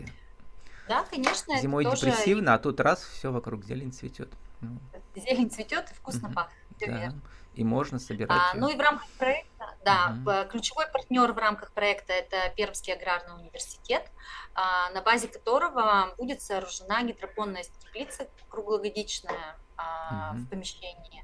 да, 0.87 1.03
конечно, 1.09 1.57
зимой 1.59 1.83
тоже... 1.83 2.05
депрессивно, 2.05 2.53
а 2.53 2.59
тут 2.59 2.79
раз 2.79 3.03
все 3.03 3.31
вокруг 3.31 3.63
зелень 3.63 3.91
цветет. 3.91 4.31
Ну. 4.61 4.77
Зелень 5.15 5.49
цветет 5.49 5.91
и 5.91 5.93
вкусно 5.95 6.27
угу. 6.27 6.35
пахнет. 6.35 6.55
Да. 6.79 7.13
И 7.55 7.63
можно 7.63 7.99
собирать. 7.99 8.37
А, 8.53 8.53
ну 8.55 8.67
и 8.67 8.75
в 8.75 8.79
рамках 8.79 9.07
проекта, 9.17 9.75
да, 9.85 10.17
угу. 10.19 10.49
ключевой 10.49 10.87
партнер 10.91 11.31
в 11.31 11.37
рамках 11.37 11.71
проекта 11.71 12.11
это 12.11 12.53
Пермский 12.57 12.93
аграрный 12.93 13.35
университет, 13.35 14.11
а, 14.53 14.89
на 14.91 15.01
базе 15.01 15.29
которого 15.29 16.13
будет 16.17 16.41
сооружена 16.41 17.03
гидропонная 17.03 17.63
теплица 17.63 18.27
круглогодичная 18.49 19.55
угу. 19.77 20.37
в 20.39 20.49
помещении. 20.49 21.23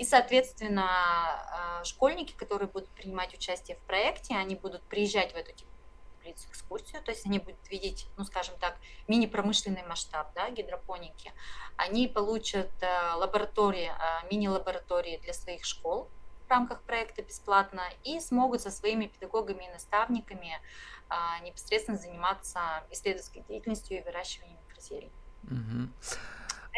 И, 0.00 0.04
соответственно, 0.04 0.86
а, 0.88 1.84
школьники, 1.84 2.32
которые 2.32 2.70
будут 2.70 2.88
принимать 2.88 3.34
участие 3.34 3.76
в 3.76 3.80
проекте, 3.80 4.34
они 4.34 4.54
будут 4.54 4.82
приезжать 4.84 5.34
в 5.34 5.36
эту 5.36 5.52
теплицу 5.52 6.48
экскурсию, 6.48 7.02
то 7.02 7.10
есть 7.10 7.26
они 7.26 7.38
будут 7.38 7.68
видеть, 7.68 8.06
ну, 8.16 8.24
скажем 8.24 8.54
так, 8.58 8.78
мини-промышленный 9.08 9.82
масштаб 9.82 10.32
да, 10.34 10.48
гидропоники. 10.48 11.34
Они 11.76 12.08
получат 12.08 12.70
э, 12.80 13.12
лаборатории, 13.16 13.90
э, 13.90 14.26
мини-лаборатории 14.30 15.18
для 15.18 15.34
своих 15.34 15.66
школ 15.66 16.08
в 16.46 16.50
рамках 16.50 16.80
проекта 16.84 17.20
бесплатно 17.20 17.82
и 18.02 18.20
смогут 18.20 18.62
со 18.62 18.70
своими 18.70 19.04
педагогами 19.04 19.66
и 19.66 19.68
наставниками 19.68 20.62
э, 21.10 21.14
непосредственно 21.44 21.98
заниматься 21.98 22.60
исследовательской 22.90 23.42
деятельностью 23.42 23.98
и 23.98 24.02
выращиванием 24.02 24.56
микрозелий. 24.66 25.12
Угу. 25.44 25.90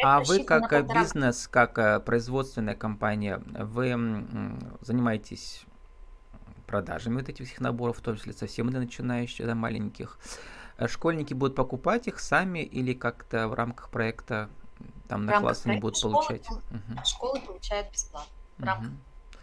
А 0.01 0.21
вы 0.21 0.43
как 0.43 0.71
э, 0.73 0.81
бизнес, 0.81 1.47
как 1.47 1.77
э, 1.77 1.99
производственная 1.99 2.75
компания, 2.75 3.41
вы 3.45 4.25
занимаетесь 4.81 5.65
продажами 6.65 7.15
вот 7.19 7.29
этих 7.29 7.45
всех 7.45 7.61
наборов, 7.61 7.97
в 7.97 8.01
том 8.01 8.17
числе 8.17 8.33
совсем 8.33 8.69
для 8.69 8.79
начинающих, 8.79 9.45
до 9.45 9.55
маленьких. 9.55 10.17
Э, 10.77 10.87
школьники 10.87 11.33
будут 11.33 11.55
покупать 11.55 12.07
их 12.07 12.19
сами 12.19 12.59
или 12.59 12.93
как-то 12.93 13.47
в 13.47 13.53
рамках 13.53 13.89
проекта 13.89 14.49
там 15.07 15.25
на 15.25 15.39
класс 15.39 15.65
они 15.65 15.79
будут 15.79 15.97
школы, 15.97 16.13
получать? 16.13 16.49
Угу. 16.49 17.05
Школы 17.05 17.41
получают 17.41 17.91
бесплатно. 17.91 18.33
в 18.57 18.63
рамках 18.63 18.91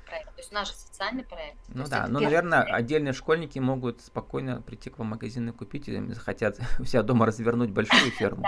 проекта. 0.07 0.33
То 0.33 0.41
есть 0.41 0.69
же 0.69 0.75
социальный 0.75 1.23
проект. 1.23 1.59
Ну 1.69 1.87
да, 1.87 2.07
ну, 2.09 2.21
наверное, 2.21 2.63
проект. 2.63 2.79
отдельные 2.79 3.13
школьники 3.13 3.59
могут 3.59 4.01
спокойно 4.01 4.63
прийти 4.63 4.91
к 4.91 4.99
вам 4.99 5.09
в 5.09 5.11
магазин 5.11 5.49
и 5.49 5.53
купить, 5.53 5.89
и 5.89 6.13
захотят 6.13 6.59
у 6.79 6.85
себя 6.85 7.03
дома 7.03 7.27
развернуть 7.27 7.71
большую 7.71 8.11
ферму. 8.19 8.45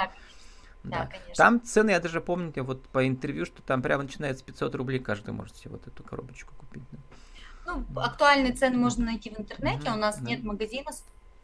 Да, 0.85 1.07
конечно. 1.07 1.35
Там 1.37 1.63
цены, 1.63 1.91
я 1.91 2.01
даже 2.01 2.21
помню, 2.21 2.53
вот 2.65 2.89
по 2.89 3.07
интервью, 3.07 3.47
что 3.47 3.63
там 3.63 3.83
прямо 3.83 4.03
начинается 4.03 4.45
500 4.45 4.75
рублей, 4.75 4.99
каждый 4.99 5.33
может 5.33 5.57
себе 5.57 5.73
вот 5.73 5.87
эту 5.87 6.03
коробочку 6.03 6.55
купить. 6.57 6.83
Да. 6.91 6.99
Ну, 7.67 7.85
актуальные 8.01 8.53
цены 8.53 8.77
можно 8.77 9.05
найти 9.05 9.31
в 9.31 9.39
интернете, 9.39 9.91
у 9.91 9.97
нас 9.97 10.21
нет 10.21 10.43
магазина 10.43 10.91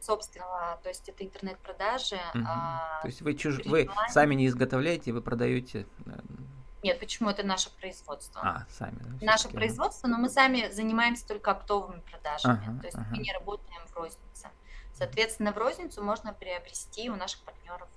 собственного, 0.01 0.79
то 0.83 0.89
есть 0.89 1.09
это 1.09 1.25
интернет-продажи. 1.25 2.17
Угу. 2.35 2.45
А, 2.47 3.01
то 3.03 3.09
есть 3.09 3.21
вы, 3.23 3.35
чуж... 3.35 3.65
вы 3.67 3.89
сами 4.09 4.35
не 4.35 4.47
изготовляете, 4.47 5.13
вы 5.13 5.23
продаете? 5.23 5.87
Нет, 6.83 7.01
почему 7.01 7.31
это 7.31 7.43
наше 7.43 7.71
производство? 7.77 8.41
А, 8.41 8.67
сами. 8.71 8.99
Да, 9.21 9.27
наше 9.27 9.49
производство, 9.49 10.07
но 10.07 10.19
мы 10.19 10.29
сами 10.29 10.71
занимаемся 10.71 11.27
только 11.27 11.51
оптовыми 11.51 12.01
продажами, 12.01 12.69
ага, 12.69 12.81
то 12.81 12.87
есть 12.87 12.97
ага. 12.97 13.07
мы 13.11 13.19
не 13.19 13.33
работаем 13.33 13.81
в 13.89 13.97
рознице. 13.97 14.49
Соответственно, 14.95 15.53
в 15.53 15.59
розницу 15.59 16.03
можно 16.03 16.33
приобрести 16.33 17.11
у 17.11 17.17
наших 17.17 17.41
партнеров. 17.43 17.89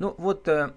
Ну 0.00 0.14
вот, 0.16 0.48
э, 0.48 0.72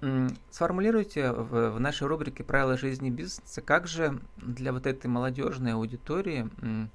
сформулируйте 0.51 1.31
в, 1.31 1.71
в 1.71 1.79
нашей 1.79 2.07
рубрике 2.07 2.43
«Правила 2.43 2.77
жизни 2.77 3.09
бизнеса», 3.09 3.61
как 3.61 3.87
же 3.87 4.19
для 4.35 4.73
вот 4.73 4.85
этой 4.85 5.07
молодежной 5.07 5.75
аудитории 5.75 6.49
э, 6.61 6.87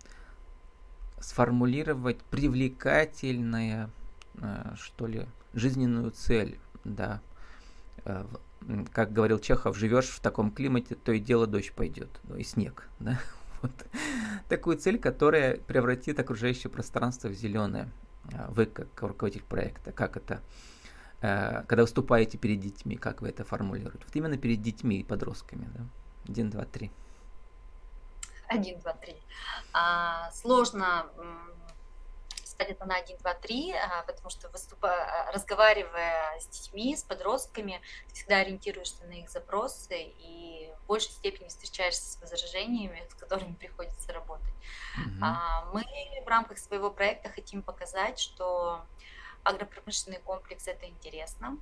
сформулировать 1.21 2.19
привлекательная, 2.25 3.89
э, 4.35 4.75
что 4.77 5.07
ли, 5.07 5.27
жизненную 5.55 6.11
цель, 6.11 6.59
да. 6.85 7.23
Э, 8.05 8.27
как 8.93 9.15
говорил 9.15 9.39
Чехов, 9.39 9.79
живешь 9.79 10.09
в 10.09 10.21
таком 10.21 10.51
климате, 10.51 10.97
то 10.97 11.13
и 11.13 11.21
дело 11.21 11.47
дождь 11.47 11.73
пойдет, 11.73 12.11
ну 12.25 12.37
и 12.37 12.43
снег, 12.43 12.91
да. 13.01 13.19
Вот. 13.63 13.73
Такую 14.51 14.77
цель, 14.77 14.99
которая 14.99 15.57
превратит 15.57 16.21
окружающее 16.21 16.71
пространство 16.71 17.29
в 17.29 17.33
зеленое. 17.33 17.89
А 18.35 18.51
вы 18.51 18.67
как 18.67 18.89
руководитель 19.01 19.45
проекта, 19.45 19.93
как 19.93 20.17
это, 20.17 20.35
э, 20.35 20.39
когда 21.21 21.83
выступаете 21.83 22.39
перед 22.39 22.61
детьми, 22.61 22.97
как 22.97 23.23
вы 23.23 23.29
это 23.29 23.45
формулируете? 23.45 24.05
Вот 24.07 24.17
именно 24.17 24.39
перед 24.39 24.63
детьми 24.63 25.01
и 25.01 25.05
подростками, 25.05 25.69
да? 25.75 25.85
Один, 26.29 26.51
два, 26.51 26.65
три. 26.65 26.91
Один, 28.49 28.79
два, 28.81 28.93
три. 28.93 29.17
А, 29.73 30.31
сложно 30.33 31.07
сказать 32.59 32.73
это 32.73 32.87
на 32.87 32.97
1, 32.97 33.19
2, 33.19 33.35
3, 33.35 33.75
потому 34.07 34.31
что 34.31 34.49
выступая, 34.49 35.31
разговаривая 35.33 36.41
с 36.41 36.47
детьми, 36.49 36.97
с 36.97 37.05
подростками, 37.05 37.81
ты 38.09 38.15
всегда 38.15 38.39
ориентируешься 38.39 39.05
на 39.05 39.13
их 39.13 39.31
запросы 39.31 39.97
и 39.97 40.73
в 40.83 40.87
большей 40.87 41.13
степени 41.13 41.49
встречаешься 41.49 42.03
с 42.03 42.21
возражениями, 42.21 43.07
с 43.11 43.15
которыми 43.15 43.55
приходится 43.55 44.13
работать. 44.13 44.55
Mm-hmm. 44.99 45.73
Мы 45.73 45.85
в 46.25 46.29
рамках 46.29 46.59
своего 46.59 46.91
проекта 46.91 47.31
хотим 47.31 47.63
показать, 47.63 48.19
что 48.19 48.85
агропромышленный 49.49 50.19
комплекс 50.19 50.69
это 50.69 50.87
интересно, 50.87 51.59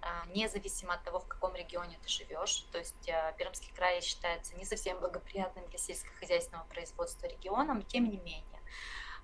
а, 0.00 0.26
независимо 0.34 0.94
от 0.94 1.04
того, 1.04 1.20
в 1.20 1.28
каком 1.28 1.54
регионе 1.54 1.98
ты 2.02 2.08
живешь. 2.08 2.66
То 2.72 2.78
есть 2.78 3.08
а, 3.08 3.32
Пермский 3.32 3.72
край 3.74 4.00
считается 4.00 4.54
не 4.56 4.64
совсем 4.64 4.98
благоприятным 4.98 5.66
для 5.68 5.78
сельскохозяйственного 5.78 6.64
производства 6.66 7.26
регионом, 7.26 7.82
тем 7.82 8.10
не 8.10 8.18
менее. 8.18 8.60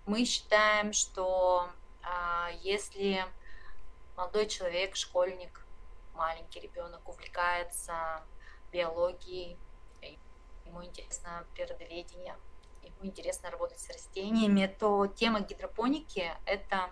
Мы 0.07 0.25
считаем, 0.25 0.93
что 0.93 1.71
а, 2.03 2.51
если 2.63 3.25
молодой 4.17 4.47
человек, 4.47 4.95
школьник, 4.97 5.65
маленький 6.15 6.61
ребенок 6.61 7.09
увлекается 7.09 8.23
биологией, 8.73 9.59
ему 10.65 10.85
интересно 10.85 11.45
природоведение, 11.55 12.37
ему 12.83 12.97
интересно 13.03 13.51
работать 13.51 13.81
с 13.81 13.89
растениями, 13.89 14.67
то 14.79 15.07
тема 15.07 15.41
гидропоники– 15.41 16.31
это 16.47 16.91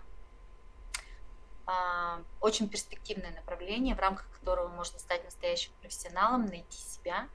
очень 2.39 2.67
перспективное 2.69 3.31
направление, 3.31 3.95
в 3.95 3.99
рамках 3.99 4.29
которого 4.31 4.67
можно 4.67 4.99
стать 4.99 5.23
настоящим 5.23 5.71
профессионалом, 5.81 6.45
найти 6.45 6.77
себя 6.77 7.29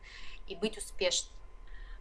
и 0.46 0.56
быть 0.56 0.76
успешным 0.78 1.36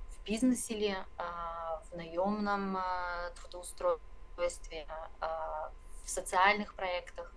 в 0.10 0.24
бизнесе 0.24 0.76
ли, 0.76 0.98
а, 1.18 1.82
в 1.90 1.96
наемном 1.96 2.78
а, 2.78 3.32
трудоустройстве, 3.36 4.88
в 5.22 6.10
социальных 6.10 6.76
проектах, 6.76 7.32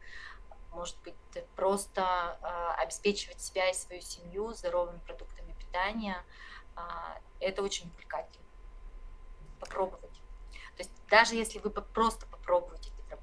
может 0.73 0.99
быть, 1.03 1.15
просто 1.57 2.37
обеспечивать 2.77 3.41
себя 3.41 3.71
и 3.71 3.75
свою 3.75 4.03
семью 4.03 4.53
здоровыми 4.53 4.99
продуктами 4.99 5.55
питания. 5.55 6.23
Это 7.41 7.62
очень 7.62 7.89
увлекательно. 7.89 8.45
Попробовать. 9.59 10.21
То 10.77 10.83
есть 10.83 10.93
даже 11.09 11.35
если 11.35 11.59
вы 11.61 11.71
просто 11.71 12.27
попробуете 12.27 12.78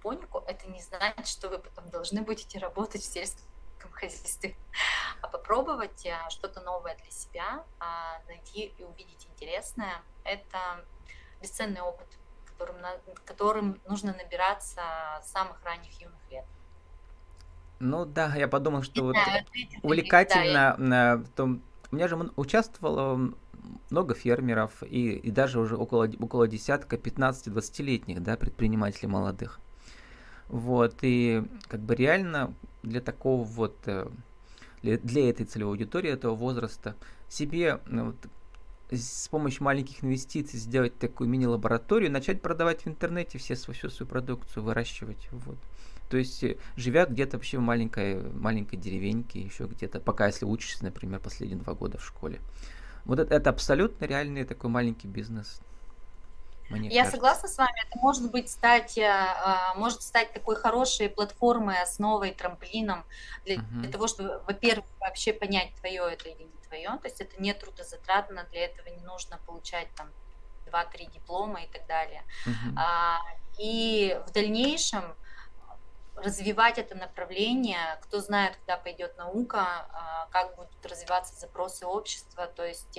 гидропонику, 0.05 0.43
это 0.47 0.67
не 0.67 0.81
значит, 0.81 1.27
что 1.27 1.49
вы 1.49 1.59
потом 1.59 1.89
должны 1.89 2.21
будете 2.21 2.59
работать 2.59 3.01
в 3.01 3.05
сельском 3.05 3.91
хозяйстве, 3.91 4.55
а 5.21 5.27
попробовать 5.27 6.05
э, 6.05 6.15
что-то 6.29 6.61
новое 6.61 6.95
для 6.95 7.11
себя, 7.11 7.63
а, 7.79 8.19
найти 8.27 8.73
и 8.77 8.83
увидеть 8.83 9.27
интересное. 9.31 10.01
Это 10.23 10.83
бесценный 11.41 11.81
опыт, 11.81 12.07
которым, 12.45 12.77
которым 13.25 13.81
нужно 13.87 14.13
набираться 14.13 14.81
с 15.23 15.31
самых 15.31 15.63
ранних 15.63 15.99
юных 16.01 16.19
лет. 16.31 16.45
Ну 17.79 18.05
да, 18.05 18.33
я 18.35 18.47
подумал, 18.47 18.83
что 18.83 19.03
вот 19.03 19.15
знаю, 19.15 19.45
увлекательно. 19.83 20.75
Да, 20.77 21.11
я... 21.13 21.23
том, 21.35 21.61
у 21.91 21.95
меня 21.95 22.07
же 22.07 22.15
участвовало 22.35 23.33
много 23.89 24.13
фермеров 24.13 24.81
и, 24.83 25.17
и 25.17 25.31
даже 25.31 25.59
уже 25.59 25.75
около, 25.75 26.09
около 26.19 26.47
десятка 26.47 26.95
15-20-летних 26.95 28.21
да, 28.23 28.37
предпринимателей 28.37 29.07
молодых. 29.07 29.59
Вот, 30.47 30.97
и 31.01 31.43
как 31.67 31.79
бы 31.81 31.95
реально 31.95 32.53
для 32.83 33.01
такого 33.01 33.43
вот, 33.43 33.75
э, 33.85 34.07
для 34.81 35.29
этой 35.29 35.45
целевой 35.45 35.73
аудитории, 35.73 36.11
этого 36.11 36.35
возраста, 36.35 36.95
себе 37.27 37.79
ну, 37.87 38.07
вот, 38.07 38.15
с 38.91 39.27
помощью 39.29 39.63
маленьких 39.63 40.03
инвестиций 40.03 40.59
сделать 40.59 40.97
такую 40.99 41.29
мини-лабораторию, 41.29 42.11
начать 42.11 42.41
продавать 42.41 42.85
в 42.85 42.87
интернете 42.87 43.37
все 43.37 43.55
всю 43.55 43.89
свою 43.89 44.07
продукцию, 44.07 44.63
выращивать. 44.63 45.27
Вот. 45.31 45.57
То 46.09 46.17
есть, 46.17 46.43
э, 46.43 46.57
живя 46.75 47.05
где-то 47.05 47.37
вообще 47.37 47.57
в 47.57 47.61
маленькой, 47.61 48.21
маленькой 48.21 48.77
деревеньке, 48.77 49.41
еще 49.41 49.65
где-то, 49.65 49.99
пока 49.99 50.27
если 50.27 50.45
учишься, 50.45 50.83
например, 50.83 51.19
последние 51.19 51.59
два 51.59 51.73
года 51.73 51.97
в 51.97 52.05
школе. 52.05 52.39
Вот 53.05 53.19
это, 53.19 53.33
это 53.33 53.49
абсолютно 53.49 54.05
реальный 54.05 54.43
такой 54.45 54.69
маленький 54.69 55.07
бизнес. 55.07 55.61
Мне 56.69 56.89
Я 56.89 57.03
кажется. 57.03 57.17
согласна 57.17 57.49
с 57.49 57.57
вами, 57.57 57.87
это 57.87 57.99
может 57.99 58.31
быть 58.31 58.49
стать, 58.49 58.97
э, 58.97 59.05
а, 59.07 59.73
может 59.75 60.01
стать 60.01 60.33
такой 60.33 60.55
хорошей 60.55 61.09
платформой, 61.09 61.81
основой, 61.81 62.31
трамплином 62.31 63.05
для, 63.45 63.55
uh-huh. 63.57 63.81
для 63.81 63.91
того, 63.91 64.07
чтобы, 64.07 64.41
во-первых, 64.47 64.85
вообще 64.99 65.33
понять, 65.33 65.75
твое 65.75 66.11
это 66.11 66.29
или 66.29 66.43
не 66.43 66.67
твое. 66.67 66.89
То 67.01 67.05
есть 67.07 67.21
это 67.21 67.39
не 67.41 67.53
трудозатратно, 67.53 68.45
для 68.51 68.65
этого 68.65 68.87
не 68.89 69.01
нужно 69.01 69.37
получать 69.45 69.87
там 69.95 70.09
2-3 70.65 71.11
диплома 71.11 71.63
и 71.63 71.67
так 71.67 71.85
далее. 71.87 72.23
Uh-huh. 72.47 73.19
И 73.59 74.19
в 74.27 74.31
дальнейшем 74.31 75.15
развивать 76.15 76.77
это 76.77 76.95
направление, 76.95 77.99
кто 78.01 78.19
знает, 78.19 78.55
куда 78.57 78.77
пойдет 78.77 79.17
наука, 79.17 79.87
а, 79.91 80.27
как 80.31 80.55
будут 80.55 80.85
развиваться 80.85 81.35
запросы 81.35 81.85
общества, 81.85 82.47
то 82.47 82.65
есть 82.65 82.97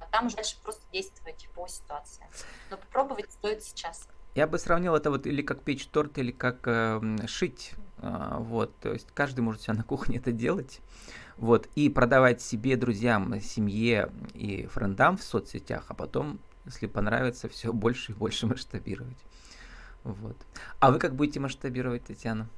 а, 0.00 0.06
там 0.10 0.26
уже 0.26 0.36
дальше 0.36 0.56
просто 0.62 0.82
действовать 0.92 1.48
по 1.54 1.66
ситуации. 1.68 2.26
Но 2.70 2.76
попробовать 2.76 3.30
стоит 3.30 3.62
сейчас. 3.62 4.08
Я 4.34 4.46
бы 4.46 4.58
сравнил 4.58 4.94
это 4.94 5.10
вот 5.10 5.26
или 5.26 5.42
как 5.42 5.62
печь 5.62 5.86
торт, 5.86 6.18
или 6.18 6.30
как 6.30 6.66
э, 6.66 7.00
шить. 7.26 7.72
Э, 7.98 8.36
вот, 8.38 8.76
то 8.78 8.92
есть 8.92 9.08
каждый 9.12 9.40
может 9.40 9.62
себя 9.62 9.74
на 9.74 9.82
кухне 9.82 10.18
это 10.18 10.32
делать. 10.32 10.80
Вот, 11.36 11.68
и 11.74 11.88
продавать 11.88 12.42
себе, 12.42 12.76
друзьям, 12.76 13.40
семье 13.40 14.12
и 14.34 14.66
френдам 14.66 15.16
в 15.16 15.22
соцсетях, 15.22 15.84
а 15.88 15.94
потом, 15.94 16.38
если 16.66 16.86
понравится, 16.86 17.48
все 17.48 17.72
больше 17.72 18.12
и 18.12 18.14
больше 18.14 18.46
масштабировать. 18.46 19.16
Вот. 20.04 20.36
А 20.80 20.90
вы 20.90 20.98
как 20.98 21.14
будете 21.14 21.40
масштабировать, 21.40 22.04
Татьяна, 22.04 22.48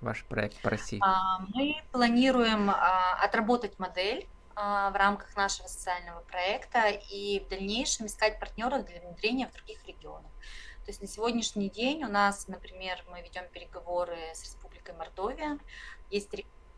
ваш 0.00 0.24
проект 0.24 0.60
по 0.60 0.70
России? 0.70 1.00
А, 1.02 1.38
мы 1.54 1.76
планируем 1.92 2.70
а, 2.70 3.14
отработать 3.22 3.78
модель 3.78 4.26
в 4.56 4.92
рамках 4.94 5.36
нашего 5.36 5.66
социального 5.66 6.20
проекта 6.22 6.88
и 6.88 7.40
в 7.40 7.48
дальнейшем 7.48 8.06
искать 8.06 8.40
партнеров 8.40 8.86
для 8.86 9.00
внедрения 9.00 9.46
в 9.48 9.52
других 9.52 9.84
регионах. 9.86 10.32
То 10.86 10.90
есть 10.90 11.00
на 11.00 11.08
сегодняшний 11.08 11.68
день 11.68 12.04
у 12.04 12.08
нас, 12.08 12.46
например, 12.46 13.04
мы 13.08 13.20
ведем 13.20 13.48
переговоры 13.48 14.16
с 14.32 14.42
Республикой 14.44 14.94
Мордовия. 14.94 15.58
Есть 16.10 16.32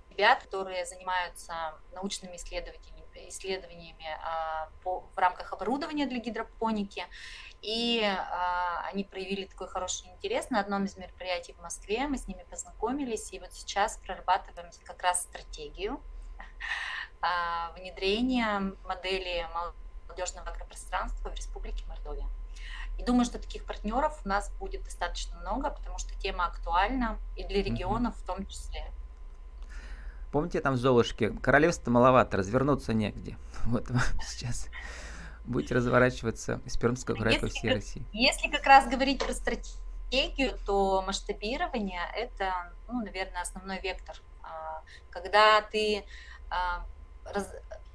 ребята, 0.09 0.47
которые 0.47 0.87
занимаются 0.87 1.79
научными 1.93 2.37
исследованиями, 2.37 3.05
исследованиями 3.29 4.07
а, 4.25 4.71
по, 4.83 5.01
в 5.14 5.19
рамках 5.19 5.53
оборудования 5.53 6.07
для 6.07 6.21
гидропоники. 6.21 7.05
И 7.61 8.03
а, 8.03 8.83
они 8.87 9.05
проявили 9.05 9.45
такой 9.45 9.69
хороший 9.69 10.09
интерес 10.09 10.49
на 10.49 10.61
одном 10.61 10.87
из 10.87 10.97
мероприятий 10.97 11.53
в 11.53 11.61
Москве. 11.61 12.07
Мы 12.07 12.17
с 12.17 12.27
ними 12.27 12.47
познакомились, 12.49 13.31
и 13.35 13.38
вот 13.38 13.53
сейчас 13.53 13.99
прорабатываем 13.99 14.71
как 14.85 15.03
раз 15.03 15.23
стратегию 15.23 16.01
а, 16.38 16.43
внедрения 17.77 18.73
модели 18.85 19.47
молодежного 20.07 20.51
агропространства 20.51 21.31
в 21.31 21.35
Республике 21.35 21.85
Мордовия. 21.87 22.27
И 22.99 23.05
думаю, 23.05 23.25
что 23.25 23.39
таких 23.39 23.65
партнеров 23.65 24.21
у 24.25 24.29
нас 24.29 24.51
будет 24.59 24.83
достаточно 24.83 25.39
много, 25.39 25.71
потому 25.71 25.99
что 25.99 26.15
тема 26.19 26.47
актуальна 26.47 27.19
и 27.37 27.45
для 27.45 27.63
регионов 27.63 28.17
в 28.17 28.27
том 28.27 28.45
числе. 28.47 28.85
Помните 30.33 30.61
там 30.61 30.75
в 30.75 30.77
Золушке, 30.77 31.31
королевство 31.31 31.91
маловато, 31.91 32.37
развернуться 32.37 32.93
негде. 32.93 33.37
Вот 33.65 33.89
вам 33.89 34.03
сейчас 34.23 34.69
будете 35.45 35.75
разворачиваться 35.75 36.61
из 36.65 36.77
Пермского 36.77 37.17
края 37.17 37.41
по 37.41 37.47
всей 37.47 37.73
России. 37.73 38.05
Если 38.13 38.49
как 38.49 38.65
раз 38.67 38.87
говорить 38.87 39.25
про 39.25 39.33
стратегию, 39.33 40.59
то 40.67 41.03
масштабирование– 41.07 42.03
это, 42.17 42.73
ну, 42.89 43.03
наверное, 43.05 43.43
основной 43.43 43.81
вектор. 43.81 44.17
А, 44.43 44.83
когда 45.11 45.63
ты 45.63 46.05
а, 47.35 47.45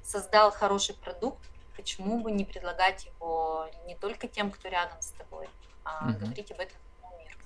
создал 0.02 0.50
хороший 0.50 0.94
продукт, 0.94 1.40
почему 1.76 2.22
бы 2.22 2.30
не 2.30 2.44
предлагать 2.44 3.06
его 3.06 3.68
не 3.86 3.94
только 3.96 4.28
тем, 4.28 4.50
кто 4.50 4.68
рядом 4.68 5.00
с 5.00 5.08
тобой, 5.08 5.48
а 5.84 6.10
угу. 6.10 6.18
говорить 6.18 6.50
об 6.52 6.60
этом 6.60 6.76
миру. 7.18 7.38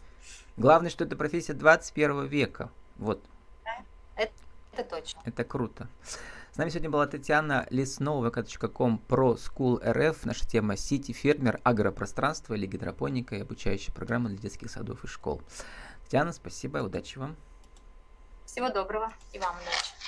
Главное, 0.57 0.90
что 0.90 1.05
это 1.05 1.16
профессия 1.16 1.55
21 1.55 2.27
века. 2.27 2.70
Вот. 2.96 3.22
Да, 3.64 3.79
это, 4.16 4.33
это 4.72 4.85
точно. 4.85 5.20
Это 5.24 5.44
круто. 5.44 5.88
С 6.53 6.57
нами 6.59 6.70
сегодня 6.70 6.90
была 6.90 7.07
Татьяна 7.07 7.68
Леснова, 7.70 8.31
vk.com 8.31 8.98
про 8.98 9.35
School 9.35 9.81
RF. 9.81 10.18
Наша 10.24 10.44
тема 10.44 10.77
Сити 10.77 11.12
фермер, 11.12 11.61
агропространство 11.62 12.55
или 12.55 12.66
гидропоника 12.66 13.37
и 13.37 13.42
обучающая 13.42 13.94
программа 13.94 14.29
для 14.31 14.38
детских 14.38 14.68
садов 14.68 15.05
и 15.05 15.07
школ. 15.07 15.40
Татьяна, 16.03 16.33
спасибо, 16.33 16.79
удачи 16.79 17.18
вам. 17.18 17.37
Всего 18.44 18.70
доброго 18.70 19.12
и 19.33 19.38
вам 19.38 19.55
удачи. 19.55 19.92